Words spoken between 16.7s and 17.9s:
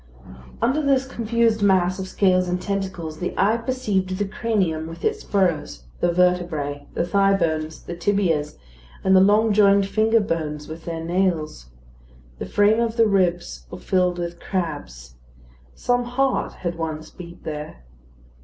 once beat there.